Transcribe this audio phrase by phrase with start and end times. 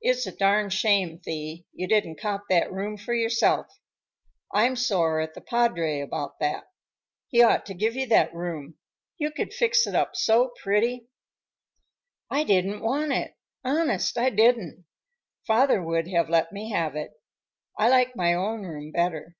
[0.00, 3.68] "It's a darned shame, Thee, you didn't cop that room for yourself.
[4.52, 6.64] I'm sore at the padre about that.
[7.28, 8.78] He ought to give you that room.
[9.16, 11.06] You could fix it up so pretty."
[12.28, 14.86] "I didn't want it, honest I didn't.
[15.46, 17.12] Father would have let me have it.
[17.78, 19.36] I like my own room better.